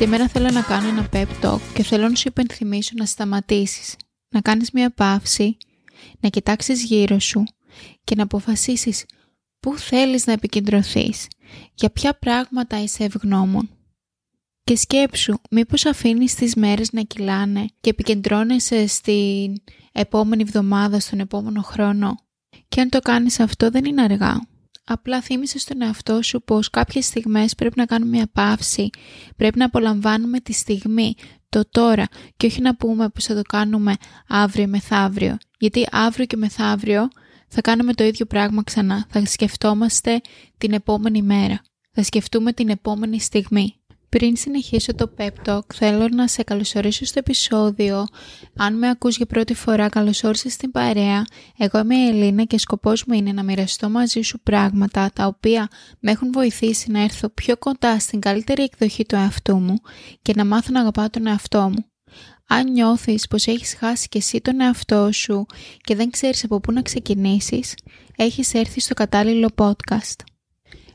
[0.00, 3.96] Σήμερα θέλω να κάνω ένα pep talk και θέλω να σου υπενθυμίσω να σταματήσεις,
[4.28, 5.56] να κάνεις μια παύση,
[6.20, 7.44] να κοιτάξεις γύρω σου
[8.04, 9.04] και να αποφασίσεις
[9.60, 11.26] πού θέλεις να επικεντρωθείς,
[11.74, 13.70] για ποια πράγματα είσαι ευγνώμων.
[14.64, 19.54] Και σκέψου, μήπως αφήνεις τις μέρες να κυλάνε και επικεντρώνεσαι στην
[19.92, 22.14] επόμενη εβδομάδα, στον επόμενο χρόνο.
[22.68, 24.49] Και αν το κάνεις αυτό δεν είναι αργά.
[24.92, 28.90] Απλά θύμισε στον εαυτό σου πως κάποιες στιγμές πρέπει να κάνουμε μια παύση,
[29.36, 31.14] πρέπει να απολαμβάνουμε τη στιγμή,
[31.48, 33.94] το τώρα και όχι να πούμε πως θα το κάνουμε
[34.28, 35.36] αύριο μεθαύριο.
[35.58, 37.08] Γιατί αύριο και μεθαύριο
[37.48, 39.06] θα κάνουμε το ίδιο πράγμα ξανά.
[39.08, 40.20] Θα σκεφτόμαστε
[40.58, 41.62] την επόμενη μέρα.
[41.90, 43.79] Θα σκεφτούμε την επόμενη στιγμή.
[44.10, 48.06] Πριν συνεχίσω το pep talk, θέλω να σε καλωσορίσω στο επεισόδιο.
[48.56, 51.24] Αν με ακούς για πρώτη φορά, καλωσόρισες στην παρέα.
[51.56, 55.68] Εγώ είμαι η Ελίνα και σκοπός μου είναι να μοιραστώ μαζί σου πράγματα τα οποία
[56.00, 59.74] με έχουν βοηθήσει να έρθω πιο κοντά στην καλύτερη εκδοχή του εαυτού μου
[60.22, 61.84] και να μάθω να αγαπάω τον εαυτό μου.
[62.48, 65.46] Αν νιώθεις πως έχεις χάσει και εσύ τον εαυτό σου
[65.80, 67.74] και δεν ξέρεις από πού να ξεκινήσεις,
[68.16, 70.29] έχεις έρθει στο κατάλληλο podcast.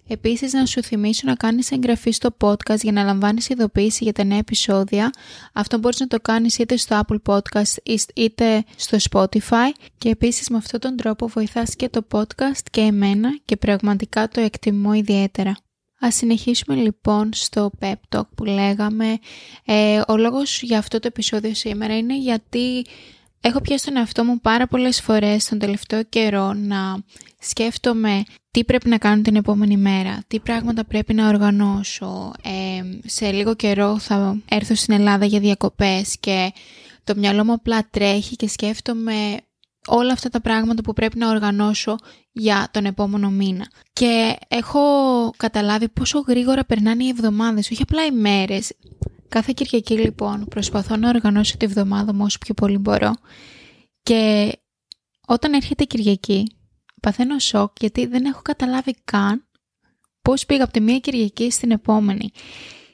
[0.08, 4.24] Επίσης να σου θυμίσω να κάνεις εγγραφή στο podcast για να λαμβάνεις ειδοποίηση για τα
[4.24, 5.10] νέα επεισόδια.
[5.54, 10.58] Αυτό μπορείς να το κάνεις είτε στο Apple Podcast είτε στο Spotify και επίσης με
[10.58, 15.58] αυτόν τον τρόπο βοηθάς και το podcast και εμένα και πραγματικά το εκτιμώ ιδιαίτερα.
[16.00, 19.18] Ας συνεχίσουμε λοιπόν στο pep talk που λέγαμε.
[19.66, 22.86] Ε, ο λόγος για αυτό το επεισόδιο σήμερα είναι γιατί
[23.42, 27.04] έχω πιάσει τον εαυτό μου πάρα πολλές φορές τον τελευταίο καιρό να
[27.50, 32.32] σκέφτομαι τι πρέπει να κάνω την επόμενη μέρα, τι πράγματα πρέπει να οργανώσω.
[32.44, 36.54] Ε, σε λίγο καιρό θα έρθω στην Ελλάδα για διακοπές και
[37.04, 39.38] το μυαλό μου απλά τρέχει και σκέφτομαι
[39.88, 41.96] όλα αυτά τα πράγματα που πρέπει να οργανώσω
[42.32, 43.68] για τον επόμενο μήνα.
[43.94, 44.82] Και έχω
[45.38, 48.74] καταλάβει πόσο γρήγορα περνάνε οι εβδομάδες, όχι απλά οι μέρες.
[49.30, 53.14] Κάθε Κυριακή λοιπόν προσπαθώ να οργανώσω τη εβδομάδα μου όσο πιο πολύ μπορώ.
[54.04, 54.52] Και
[55.28, 56.55] όταν έρχεται η Κυριακή
[57.06, 59.48] παθαίνω σοκ γιατί δεν έχω καταλάβει καν
[60.22, 62.32] πώς πήγα από τη μία Κυριακή στην επόμενη.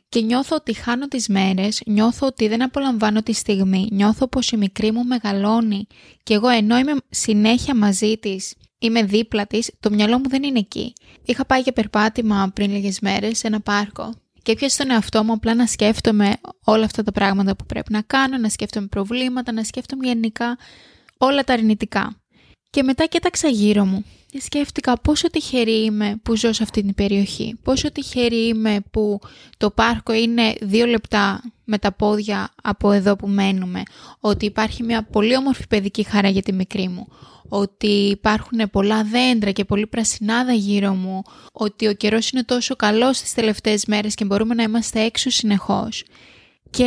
[0.10, 4.58] Και νιώθω ότι χάνω τις μέρες, νιώθω ότι δεν απολαμβάνω τη στιγμή, νιώθω πως η
[4.58, 5.88] μικρή μου μεγαλώνει
[6.24, 10.60] και εγώ ενώ είμαι συνέχεια μαζί της, είμαι δίπλα της, το μυαλό μου δεν είναι
[10.60, 10.94] εκεί.
[11.26, 14.14] Είχα πάει για περπάτημα πριν λίγες μέρες σε ένα πάρκο
[14.44, 16.34] και έπιασε τον εαυτό μου απλά να σκέφτομαι
[16.64, 20.58] όλα αυτά τα πράγματα που πρέπει να κάνω, να σκέφτομαι προβλήματα, να σκέφτομαι γενικά
[21.18, 22.21] όλα τα αρνητικά.
[22.72, 26.94] Και μετά κοίταξα γύρω μου και σκέφτηκα πόσο τυχερή είμαι που ζω σε αυτή την
[26.94, 27.56] περιοχή.
[27.64, 29.20] Πόσο τυχερή είμαι που
[29.58, 33.84] το πάρκο είναι δύο λεπτά με τα πόδια από εδώ που μένουμε.
[34.20, 37.08] Ότι υπάρχει μια πολύ όμορφη παιδική χαρά για τη μικρή μου.
[37.50, 41.22] Ότι υπάρχουν πολλά δέντρα και πολύ πρασινάδα γύρω μου.
[41.52, 46.03] Ότι ο καιρός είναι τόσο καλός τις τελευταίες μέρες και μπορούμε να είμαστε έξω συνεχώς.
[46.70, 46.86] Και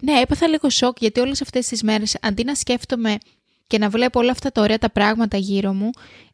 [0.00, 3.18] ναι, έπαθα λίγο σοκ γιατί όλες αυτές τις μέρες αντί να σκέφτομαι
[3.66, 5.90] και να βλέπω όλα αυτά τα ωραία τα πράγματα γύρω μου,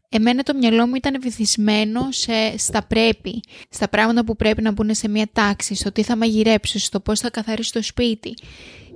[0.08, 4.94] εμένα το μυαλό μου ήταν βυθισμένο σε, στα πρέπει, στα πράγματα που πρέπει να μπουν
[4.94, 8.34] σε μια τάξη, στο τι θα μαγειρέψω, στο πώς θα καθαρίσω το σπίτι.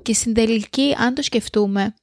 [0.03, 1.95] Και στην τελική, αν το σκεφτούμε,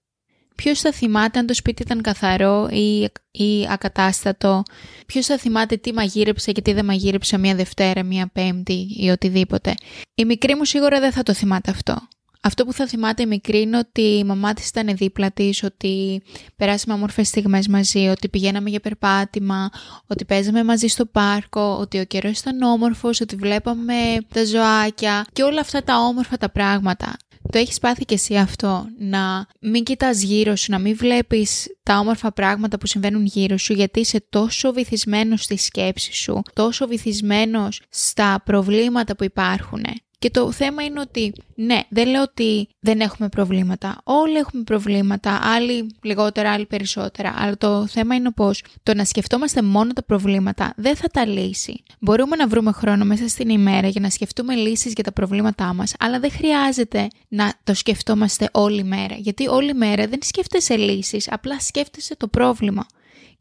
[0.56, 4.64] ποιος θα θυμάται αν το σπίτι ήταν καθαρό ή, ή ακατάστατο,
[5.06, 9.74] ποιος θα θυμάται τι μαγείρεψε και τι δεν μαγείρεψε μια Δευτέρα, μια Πέμπτη ή οτιδήποτε;
[10.16, 12.08] Η μικρή μου σίγουρα δεν θα το θυμάται αυτό.
[12.44, 16.22] Αυτό που θα θυμάται η μικρή είναι ότι η μαμά της ήταν δίπλα της, ότι
[16.56, 19.70] περάσαμε όμορφες στιγμές μαζί, ότι πηγαίναμε για περπάτημα,
[20.08, 23.94] ότι παίζαμε μαζί στο πάρκο, ότι ο καιρός ήταν όμορφος, ότι βλέπαμε
[24.34, 27.18] τα ζωάκια και όλα αυτά τα όμορφα τα πράγματα.
[27.52, 32.00] Το έχεις πάθει και εσύ αυτό, να μην κοιτάς γύρω σου, να μην βλέπεις τα
[32.00, 37.82] όμορφα πράγματα που συμβαίνουν γύρω σου γιατί είσαι τόσο βυθισμένος στη σκέψη σου, τόσο βυθισμένος
[37.90, 39.84] στα προβλήματα που υπάρχουν
[40.22, 44.02] και το θέμα είναι ότι, ναι, δεν λέω ότι δεν έχουμε προβλήματα.
[44.04, 47.34] Όλοι έχουμε προβλήματα, άλλοι λιγότερα, άλλοι περισσότερα.
[47.38, 51.84] Αλλά το θέμα είναι πως το να σκεφτόμαστε μόνο τα προβλήματα δεν θα τα λύσει.
[52.00, 55.94] Μπορούμε να βρούμε χρόνο μέσα στην ημέρα για να σκεφτούμε λύσεις για τα προβλήματά μας,
[56.00, 59.16] αλλά δεν χρειάζεται να το σκεφτόμαστε όλη μέρα.
[59.16, 62.86] Γιατί όλη μέρα δεν σκέφτεσαι λύσεις, απλά σκέφτεσαι το πρόβλημα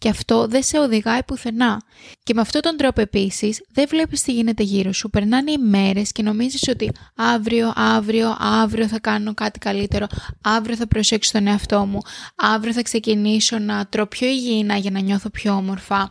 [0.01, 1.83] και αυτό δεν σε οδηγάει πουθενά.
[2.23, 5.11] Και με αυτόν τον τρόπο επίσης δεν βλέπεις τι γίνεται γύρω σου.
[5.11, 10.07] Περνάνε οι μέρες και νομίζεις ότι αύριο, αύριο, αύριο θα κάνω κάτι καλύτερο.
[10.41, 11.99] Αύριο θα προσέξω τον εαυτό μου.
[12.35, 16.11] Αύριο θα ξεκινήσω να τρώω πιο υγιεινά για να νιώθω πιο όμορφα.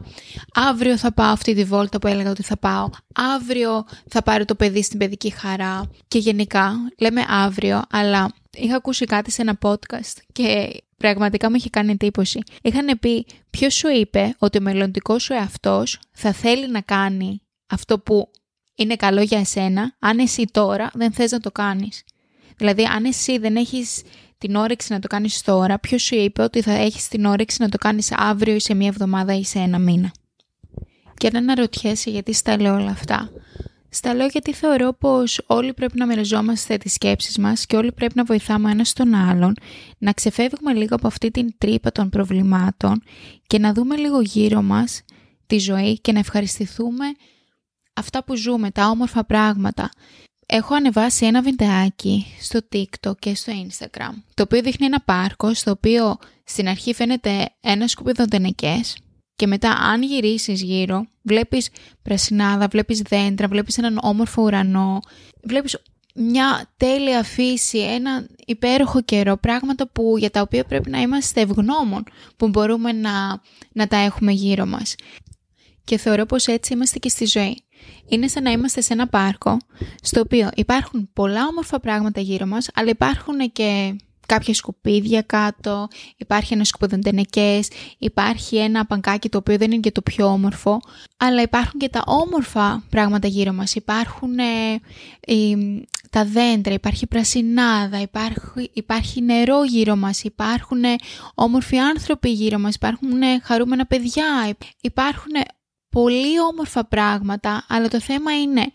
[0.53, 2.89] Αύριο θα πάω αυτή τη βόλτα που έλεγα ότι θα πάω.
[3.35, 5.89] Αύριο θα πάρω το παιδί στην παιδική χαρά.
[6.07, 11.69] Και γενικά λέμε αύριο, αλλά είχα ακούσει κάτι σε ένα podcast και πραγματικά μου είχε
[11.69, 12.39] κάνει εντύπωση.
[12.61, 17.99] Είχαν πει ποιος σου είπε ότι ο μελλοντικός σου εαυτός θα θέλει να κάνει αυτό
[17.99, 18.31] που
[18.75, 22.03] είναι καλό για εσένα, αν εσύ τώρα δεν θες να το κάνεις;
[22.57, 24.01] Δηλαδή, αν εσύ δεν έχεις
[24.37, 27.69] την όρεξη να το κάνεις τώρα, ποιος σου είπε ότι θα έχεις την όρεξη να
[27.69, 30.11] το κάνεις αύριο ή σε μία εβδομάδα ή σε ένα μήνα;
[31.17, 33.31] Και αν αναρωτιέσαι γιατί στα λέω όλα αυτά,
[33.89, 38.13] στα λέω γιατί θεωρώ πως όλοι πρέπει να μοιραζόμαστε τις σκέψεις μας και όλοι πρέπει
[38.15, 39.53] να βοηθάμε ένας τον άλλον,
[39.97, 43.03] να ξεφεύγουμε λίγο από αυτή την τρύπα των προβλημάτων
[43.47, 45.01] και να δούμε λίγο γύρω μας
[45.47, 47.05] τη ζωή και να ευχαριστηθούμε
[47.93, 49.89] αυτά που ζούμε, τα όμορφα πράγματα.
[50.45, 55.71] Έχω ανεβάσει ένα βιντεάκι στο TikTok και στο Instagram, το οποίο δείχνει ένα πάρκο στο
[55.71, 58.97] οποίο στην αρχή φαίνεται ένα σκουπίδο τενεκές
[59.39, 61.69] και μετά αν γυρίσεις γύρω βλέπεις
[62.01, 64.99] πρασινάδα, βλέπεις δέντρα, βλέπεις έναν όμορφο ουρανό,
[65.43, 65.77] βλέπεις
[66.15, 72.03] μια τέλεια φύση, ένα υπέροχο καιρό, πράγματα που, για τα οποία πρέπει να είμαστε ευγνώμων
[72.37, 73.41] που μπορούμε να,
[73.71, 74.95] να τα έχουμε γύρω μας.
[75.83, 77.63] Και θεωρώ πως έτσι είμαστε και στη ζωή.
[78.09, 79.57] Είναι σαν να είμαστε σε ένα πάρκο,
[80.01, 83.95] στο οποίο υπάρχουν πολλά όμορφα πράγματα γύρω μας, αλλά υπάρχουν και
[84.29, 85.87] κάποια σκουπίδια κάτω,
[86.17, 87.67] υπάρχει ένα σκουπιδοντενεκές,
[87.97, 90.81] υπάρχει ένα παγκάκι το οποίο δεν είναι και το πιο όμορφο,
[91.17, 93.75] αλλά υπάρχουν και τα όμορφα πράγματα γύρω μας.
[93.75, 94.79] Υπάρχουν ε,
[96.09, 100.95] τα δέντρα, υπάρχει πρασινάδα, υπάρχει, υπάρχει νερό γύρω μας, υπάρχουν ε,
[101.35, 105.31] όμορφοι άνθρωποι γύρω μας, υπάρχουν ε, χαρούμενα παιδιά, υπάρχουν
[105.89, 108.71] πολύ όμορφα πράγματα, αλλά το θέμα είναι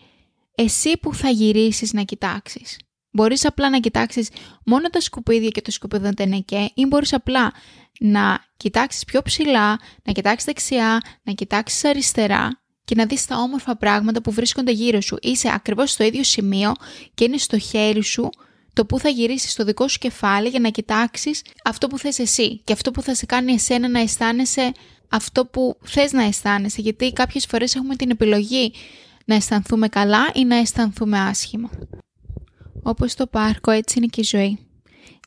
[0.54, 2.78] εσύ που θα γυρίσεις να κοιτάξεις.
[3.16, 4.28] Μπορείς απλά να κοιτάξεις
[4.64, 7.52] μόνο τα σκουπίδια και το σκουπιδοτενεκέ ή μπορείς απλά
[8.00, 13.76] να κοιτάξεις πιο ψηλά, να κοιτάξεις δεξιά, να κοιτάξεις αριστερά και να δεις τα όμορφα
[13.76, 15.16] πράγματα που βρίσκονται γύρω σου.
[15.20, 16.72] Είσαι ακριβώς στο ίδιο σημείο
[17.14, 18.30] και είναι στο χέρι σου
[18.72, 22.60] το που θα γυρίσεις στο δικό σου κεφάλι για να κοιτάξεις αυτό που θες εσύ
[22.64, 24.72] και αυτό που θα σε κάνει εσένα να αισθάνεσαι
[25.08, 28.72] αυτό που θες να αισθάνεσαι γιατί κάποιες φορές έχουμε την επιλογή
[29.24, 31.70] να αισθανθούμε καλά ή να αισθανθούμε άσχημα.
[32.84, 34.58] Όπως στο πάρκο έτσι είναι και η ζωή.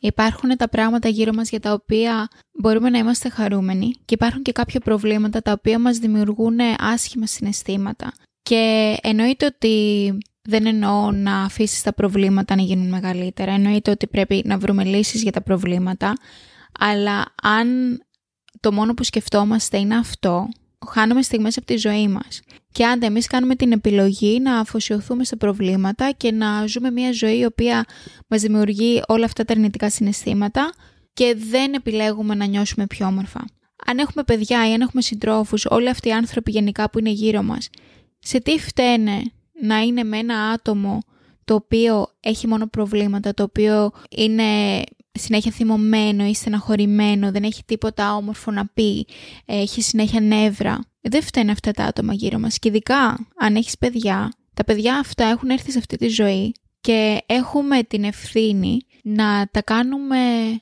[0.01, 2.27] Υπάρχουν τα πράγματα γύρω μας για τα οποία
[2.59, 8.13] μπορούμε να είμαστε χαρούμενοι και υπάρχουν και κάποια προβλήματα τα οποία μας δημιουργούν άσχημα συναισθήματα.
[8.41, 14.41] Και εννοείται ότι δεν εννοώ να αφήσεις τα προβλήματα να γίνουν μεγαλύτερα, εννοείται ότι πρέπει
[14.45, 16.13] να βρούμε λύσεις για τα προβλήματα,
[16.79, 17.67] αλλά αν
[18.59, 20.47] το μόνο που σκεφτόμαστε είναι αυτό,
[20.85, 22.41] χάνουμε στιγμές από τη ζωή μας.
[22.71, 27.37] Και αν εμείς κάνουμε την επιλογή να αφοσιωθούμε σε προβλήματα και να ζούμε μια ζωή
[27.37, 27.85] η οποία
[28.27, 30.73] μας δημιουργεί όλα αυτά τα αρνητικά συναισθήματα
[31.13, 33.45] και δεν επιλέγουμε να νιώσουμε πιο όμορφα.
[33.85, 37.41] Αν έχουμε παιδιά ή αν έχουμε συντρόφους, όλοι αυτοί οι άνθρωποι γενικά που είναι γύρω
[37.43, 37.69] μας,
[38.19, 39.21] σε τι φταίνε
[39.61, 40.99] να είναι με ένα άτομο
[41.45, 44.43] το οποίο έχει μόνο προβλήματα, το οποίο είναι
[45.17, 49.07] συνέχεια θυμωμένο ή στεναχωρημένο, δεν έχει τίποτα όμορφο να πει,
[49.45, 50.79] έχει συνέχεια νεύρα.
[51.01, 52.59] Δεν φταίνουν αυτά τα άτομα γύρω μας.
[52.59, 57.21] Και ειδικά αν έχεις παιδιά, τα παιδιά αυτά έχουν έρθει σε αυτή τη ζωή και
[57.25, 60.17] έχουμε την ευθύνη να τα κάνουμε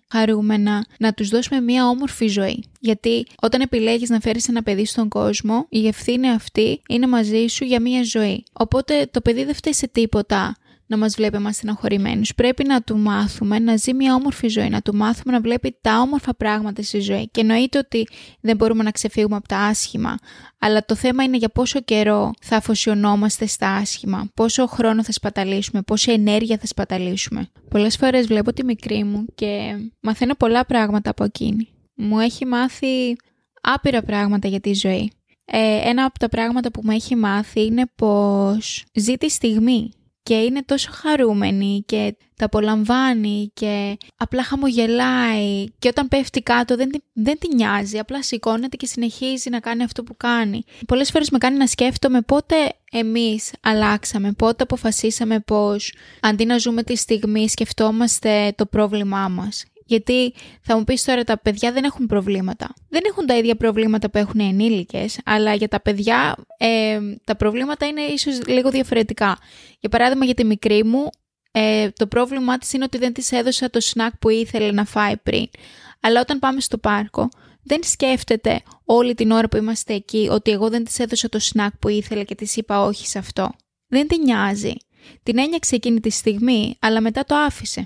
[0.10, 2.64] χαρούμενα, να τους δώσουμε μια όμορφη ζωή.
[2.80, 7.64] Γιατί όταν επιλέγεις να φέρεις ένα παιδί στον κόσμο, η ευθύνη αυτή είναι μαζί σου
[7.64, 8.44] για μια ζωή.
[8.54, 10.56] Οπότε το παιδί δεν φταίει σε τίποτα
[10.88, 12.36] να μας βλέπει μας στεναχωρημένους.
[12.36, 16.00] Πρέπει να του μάθουμε να ζει μια όμορφη ζωή, να του μάθουμε να βλέπει τα
[16.00, 17.30] όμορφα πράγματα στη ζωή.
[17.32, 18.08] Και εννοείται ότι
[18.42, 20.18] δεν μπορούμε να ξεφύγουμε από τα άσχημα,
[20.60, 25.82] αλλά το θέμα είναι για πόσο καιρό θα αφοσιωνόμαστε στα άσχημα, πόσο χρόνο θα σπαταλήσουμε,
[25.82, 27.50] πόση ενέργεια θα σπαταλήσουμε.
[27.70, 31.68] Πολλές φορές βλέπω τη μικρή μου και μαθαίνω πολλά πράγματα από εκείνη.
[31.96, 33.16] Μου έχει μάθει
[33.62, 35.12] άπειρα πράγματα για τη ζωή.
[35.46, 39.92] Ε, ένα από τα πράγματα που μου έχει μάθει είναι πως ζει τη στιγμή
[40.26, 46.90] και είναι τόσο χαρούμενη και τα απολαμβάνει και απλά χαμογελάει και όταν πέφτει κάτω δεν,
[47.14, 50.64] δεν τη νοιάζει, απλά σηκώνεται και συνεχίζει να κάνει αυτό που κάνει.
[50.88, 52.56] Πολλές φορές με κάνει να σκέφτομαι πότε
[52.92, 60.34] εμείς αλλάξαμε, πότε αποφασίσαμε πως αντί να ζούμε τη στιγμή σκεφτόμαστε το πρόβλημά μας γιατί
[60.62, 62.74] θα μου πεις τώρα τα παιδιά δεν έχουν προβλήματα.
[62.90, 67.36] Δεν έχουν τα ίδια προβλήματα που έχουν οι ενήλικες, αλλά για τα παιδιά ε, τα
[67.36, 69.38] προβλήματα είναι ίσως λίγο διαφορετικά.
[69.80, 71.10] Για παράδειγμα για τη μικρή μου,
[71.52, 75.18] ε, το πρόβλημά της είναι ότι δεν της έδωσα το σνακ που ήθελε να φάει
[75.18, 75.48] πριν.
[76.00, 77.30] Αλλά όταν πάμε στο πάρκο,
[77.64, 81.78] δεν σκέφτεται όλη την ώρα που είμαστε εκεί ότι εγώ δεν της έδωσα το σνακ
[81.78, 83.52] που ήθελε και της είπα όχι σε αυτό.
[83.88, 84.74] Δεν την νοιάζει.
[85.24, 87.86] Την ένιωξε εκείνη τη στιγμή, αλλά μετά το άφησε.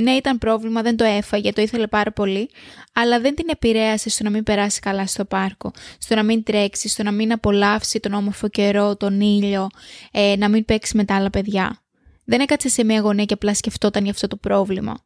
[0.00, 2.50] Ναι, ήταν πρόβλημα, δεν το έφαγε, το ήθελε πάρα πολύ,
[2.92, 6.88] αλλά δεν την επηρέασε στο να μην περάσει καλά στο πάρκο, στο να μην τρέξει,
[6.88, 9.68] στο να μην απολαύσει τον όμορφο καιρό, τον ήλιο,
[10.10, 11.82] ε, να μην παίξει με τα άλλα παιδιά.
[12.24, 14.96] Δεν έκατσε σε μια γωνία και απλά σκεφτόταν για αυτό το πρόβλημα.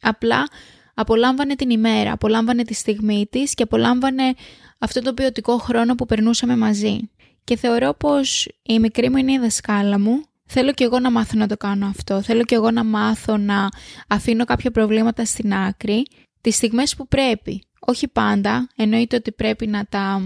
[0.00, 0.48] Απλά
[0.94, 4.34] απολάμβανε την ημέρα, απολάμβανε τη στιγμή της και απολάμβανε
[4.78, 7.10] αυτό το ποιοτικό χρόνο που περνούσαμε μαζί.
[7.44, 10.22] και θεωρώ πως η μικρή μου είναι η δασκάλα μου.
[10.46, 12.22] Θέλω και εγώ να μάθω να το κάνω αυτό.
[12.22, 13.68] Θέλω και εγώ να μάθω να
[14.08, 16.06] αφήνω κάποια προβλήματα στην άκρη
[16.40, 17.62] τις στιγμές που πρέπει.
[17.80, 20.20] Όχι πάντα, εννοείται ότι πρέπει να τα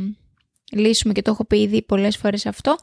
[0.73, 2.77] λύσουμε και το έχω πει ήδη πολλές φορές αυτό,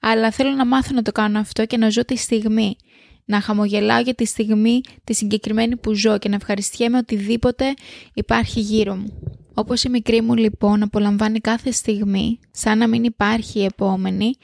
[0.00, 2.76] αλλά θέλω να μάθω να το κάνω αυτό και να ζω τη στιγμή.
[3.24, 7.74] Να χαμογελάω για τη στιγμή τη συγκεκριμένη που ζω και να ευχαριστιέμαι οτιδήποτε
[8.14, 9.22] υπάρχει γύρω μου.
[9.54, 14.34] Όπως η μικρή μου λοιπόν απολαμβάνει κάθε στιγμή, σαν να μην υπάρχει η επόμενη,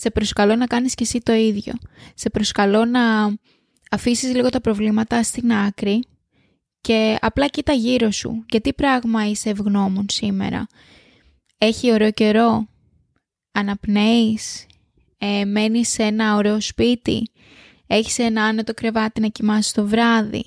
[0.00, 1.72] σε προσκαλώ να κάνεις και εσύ το ίδιο.
[2.14, 3.34] Σε προσκαλώ να
[3.90, 6.04] αφήσεις λίγο τα προβλήματα στην άκρη
[6.80, 8.44] και απλά κοίτα γύρω σου.
[8.46, 10.66] Και τι πράγμα είσαι ευγνώμων σήμερα.
[11.58, 12.68] Έχει ωραίο καιρό,
[13.52, 14.66] αναπνέεις,
[15.18, 17.30] ε, μένεις σε ένα ωραίο σπίτι,
[17.86, 20.44] έχεις ένα άνετο κρεβάτι να κοιμάσαι το βράδυ,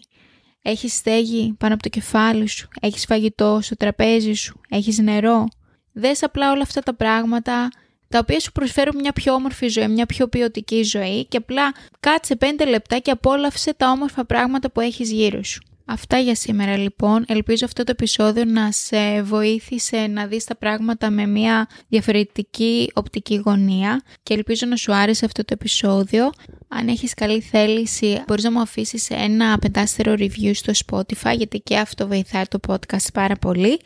[0.61, 5.47] έχεις στέγη πάνω από το κεφάλι σου, έχεις φαγητό στο τραπέζι σου, έχεις νερό.
[5.91, 7.69] Δες απλά όλα αυτά τα πράγματα
[8.11, 12.35] τα οποία σου προσφέρουν μια πιο όμορφη ζωή, μια πιο ποιοτική ζωή και απλά κάτσε
[12.35, 15.61] πέντε λεπτά και απόλαυσε τα όμορφα πράγματα που έχεις γύρω σου.
[15.85, 17.23] Αυτά για σήμερα λοιπόν.
[17.27, 23.35] Ελπίζω αυτό το επεισόδιο να σε βοήθησε να δεις τα πράγματα με μια διαφορετική οπτική
[23.45, 26.29] γωνία και ελπίζω να σου άρεσε αυτό το επεισόδιο.
[26.67, 31.77] Αν έχεις καλή θέληση μπορείς να μου αφήσεις ένα πεντάστερο review στο Spotify γιατί και
[31.77, 33.79] αυτό βοηθάει το podcast πάρα πολύ.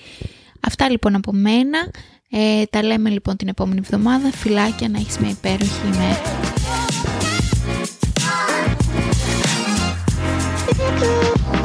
[0.59, 1.91] Αυτά λοιπόν από μένα.
[2.37, 4.31] Ε, τα λέμε λοιπόν την επόμενη εβδομάδα.
[4.31, 6.21] Φιλάκια να έχεις μια υπέροχη ημέρα.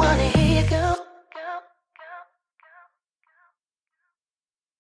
[0.00, 0.99] wanna hear you go.